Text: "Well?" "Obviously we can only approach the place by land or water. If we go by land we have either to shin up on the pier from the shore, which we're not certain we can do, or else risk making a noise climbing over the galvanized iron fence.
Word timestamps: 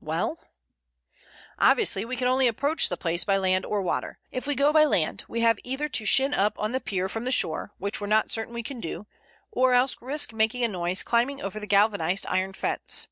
"Well?" 0.00 0.40
"Obviously 1.56 2.04
we 2.04 2.16
can 2.16 2.26
only 2.26 2.48
approach 2.48 2.88
the 2.88 2.96
place 2.96 3.22
by 3.22 3.36
land 3.36 3.64
or 3.64 3.80
water. 3.80 4.18
If 4.32 4.44
we 4.44 4.56
go 4.56 4.72
by 4.72 4.84
land 4.86 5.22
we 5.28 5.42
have 5.42 5.60
either 5.62 5.88
to 5.88 6.04
shin 6.04 6.34
up 6.34 6.58
on 6.58 6.72
the 6.72 6.80
pier 6.80 7.08
from 7.08 7.24
the 7.24 7.30
shore, 7.30 7.70
which 7.78 8.00
we're 8.00 8.08
not 8.08 8.32
certain 8.32 8.54
we 8.54 8.64
can 8.64 8.80
do, 8.80 9.06
or 9.52 9.72
else 9.72 9.96
risk 10.02 10.32
making 10.32 10.64
a 10.64 10.68
noise 10.68 11.04
climbing 11.04 11.40
over 11.40 11.60
the 11.60 11.68
galvanized 11.68 12.26
iron 12.26 12.54
fence. 12.54 13.06